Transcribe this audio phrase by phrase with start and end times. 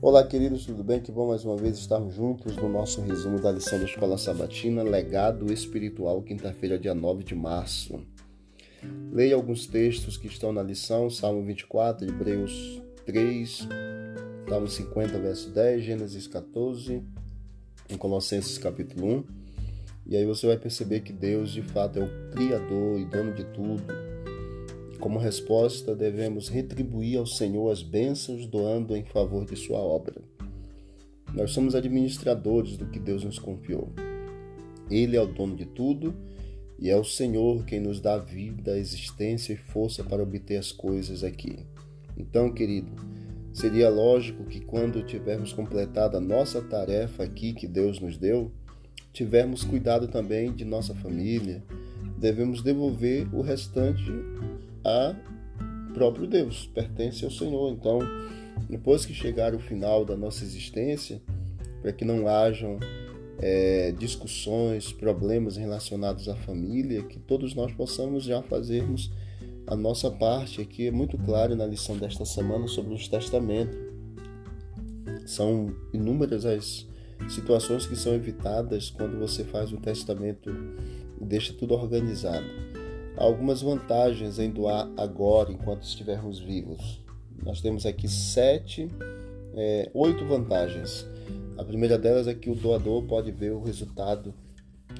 [0.00, 1.00] Olá, queridos, tudo bem?
[1.00, 4.84] Que bom mais uma vez estarmos juntos no nosso resumo da lição da Escola Sabatina,
[4.84, 8.00] Legado Espiritual, quinta-feira, dia 9 de março.
[9.10, 13.66] Leia alguns textos que estão na lição: Salmo 24, Hebreus 3,
[14.48, 17.02] Salmo 50, verso 10, Gênesis 14,
[17.90, 19.24] em Colossenses capítulo 1.
[20.06, 23.42] E aí você vai perceber que Deus, de fato, é o Criador e dono de
[23.46, 24.07] tudo
[24.98, 30.16] como resposta, devemos retribuir ao Senhor as bênçãos doando em favor de sua obra.
[31.34, 33.92] Nós somos administradores do que Deus nos confiou.
[34.90, 36.14] Ele é o dono de tudo
[36.78, 41.22] e é o Senhor quem nos dá vida, existência e força para obter as coisas
[41.22, 41.58] aqui.
[42.16, 42.90] Então, querido,
[43.52, 48.50] seria lógico que quando tivermos completado a nossa tarefa aqui que Deus nos deu,
[49.12, 51.62] tivermos cuidado também de nossa família,
[52.18, 54.10] devemos devolver o restante
[54.88, 55.16] a
[55.92, 57.72] próprio Deus, pertence ao Senhor.
[57.72, 57.98] Então,
[58.68, 61.20] depois que chegar o final da nossa existência,
[61.82, 62.78] para que não hajam
[63.38, 69.10] é, discussões, problemas relacionados à família, que todos nós possamos já fazermos
[69.66, 70.60] a nossa parte.
[70.60, 73.76] Aqui é muito claro na lição desta semana sobre os testamentos.
[75.26, 76.86] São inúmeras as
[77.28, 80.50] situações que são evitadas quando você faz o testamento
[81.20, 82.46] e deixa tudo organizado.
[83.18, 87.02] Algumas vantagens em doar agora, enquanto estivermos vivos.
[87.42, 88.88] Nós temos aqui sete,
[89.56, 91.04] é, oito vantagens.
[91.56, 94.32] A primeira delas é que o doador pode ver o resultado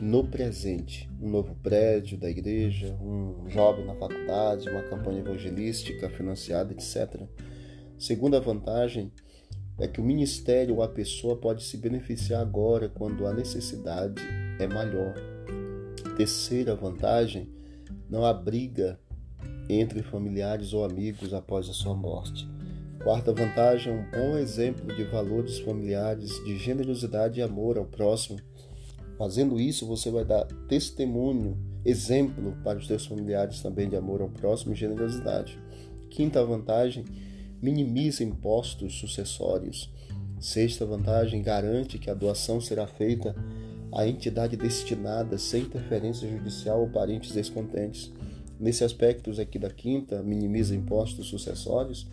[0.00, 1.08] no presente.
[1.22, 7.22] Um novo prédio da igreja, um jovem na faculdade, uma campanha evangelística financiada, etc.
[7.96, 9.12] Segunda vantagem
[9.78, 14.20] é que o ministério ou a pessoa pode se beneficiar agora quando a necessidade
[14.58, 15.14] é maior.
[16.16, 17.56] Terceira vantagem
[18.08, 18.98] não há briga
[19.68, 22.48] entre familiares ou amigos após a sua morte.
[23.02, 28.38] Quarta vantagem, um bom exemplo de valores familiares, de generosidade e amor ao próximo.
[29.16, 34.28] Fazendo isso, você vai dar testemunho, exemplo para os seus familiares também de amor ao
[34.28, 35.58] próximo e generosidade.
[36.10, 37.04] Quinta vantagem,
[37.62, 39.92] minimiza impostos sucessórios.
[40.40, 43.34] Sexta vantagem, garante que a doação será feita
[43.92, 48.12] a entidade destinada sem interferência judicial ou parentes descontentes.
[48.58, 52.06] Nesse aspecto aqui da quinta, minimiza impostos sucessórios.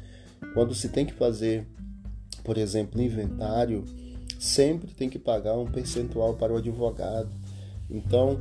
[0.53, 1.68] Quando se tem que fazer,
[2.44, 3.84] por exemplo, inventário,
[4.40, 7.30] sempre tem que pagar um percentual para o advogado.
[7.90, 8.40] Então,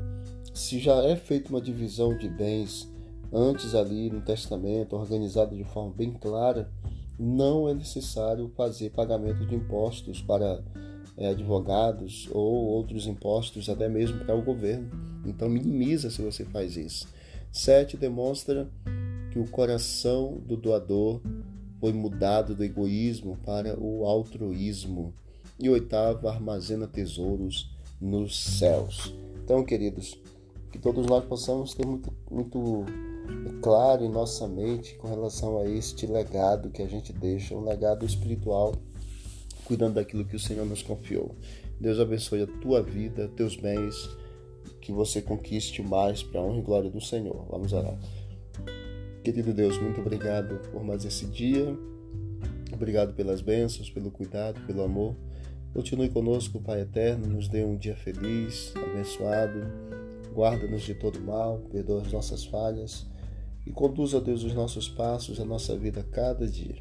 [0.52, 2.88] se já é feita uma divisão de bens
[3.32, 6.70] antes ali no testamento, organizado de forma bem clara,
[7.18, 10.62] não é necessário fazer pagamento de impostos para
[11.18, 14.90] advogados ou outros impostos, até mesmo para o governo.
[15.24, 17.08] Então, minimiza se você faz isso.
[17.52, 18.68] Sete, demonstra
[19.30, 21.20] que o coração do doador
[21.80, 25.14] foi mudado do egoísmo para o altruísmo.
[25.58, 27.70] E oitavo, armazena tesouros
[28.00, 29.14] nos céus.
[29.44, 30.18] Então, queridos,
[30.72, 32.74] que todos nós possamos ter muito, muito
[33.62, 38.04] claro em nossa mente com relação a este legado que a gente deixa, um legado
[38.04, 38.72] espiritual
[39.64, 41.34] cuidando daquilo que o Senhor nos confiou.
[41.80, 44.08] Deus abençoe a tua vida, teus bens,
[44.80, 47.46] que você conquiste mais para a honra e glória do Senhor.
[47.50, 47.98] Vamos orar.
[49.22, 51.76] Querido Deus, muito obrigado por mais esse dia.
[52.72, 55.16] Obrigado pelas bênçãos, pelo cuidado, pelo amor.
[55.72, 59.60] Continue conosco, Pai eterno, nos dê um dia feliz, abençoado.
[60.32, 63.06] Guarda-nos de todo mal, perdoa as nossas falhas
[63.66, 66.76] e conduza, Deus, os nossos passos, a nossa vida cada dia.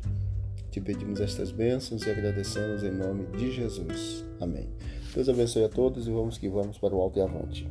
[0.73, 4.25] Te pedimos estas bênçãos e agradecemos em nome de Jesus.
[4.41, 4.67] Amém.
[5.13, 7.69] Deus abençoe a todos e vamos que vamos para o alto e avante.